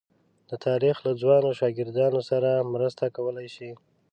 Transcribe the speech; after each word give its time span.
د 0.49 0.51
تاریخ 0.65 0.95
له 1.05 1.11
ځوانو 1.21 1.49
شاګردانو 1.59 2.21
سره 2.29 2.49
مرسته 2.73 3.03
کولای 3.17 3.47
شي. 3.55 3.69